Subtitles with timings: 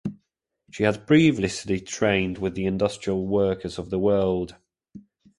[0.71, 4.55] She had previously trained with the Industrial Workers of the World.